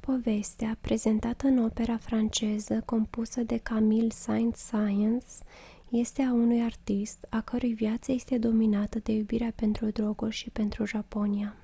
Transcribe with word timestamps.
povestea 0.00 0.76
prezentată 0.80 1.46
în 1.46 1.58
opera 1.58 1.96
franceză 1.96 2.80
compusă 2.84 3.40
de 3.42 3.56
camille 3.58 4.08
saint-saens 4.10 5.24
este 5.90 6.22
a 6.22 6.32
unui 6.32 6.62
artist 6.62 7.26
«a 7.30 7.40
cărui 7.40 7.74
viață 7.74 8.12
este 8.12 8.38
dominată 8.38 8.98
de 8.98 9.12
iubirea 9.12 9.52
pentru 9.56 9.86
droguri 9.90 10.34
și 10.34 10.50
pentru 10.50 10.84
japonia». 10.84 11.56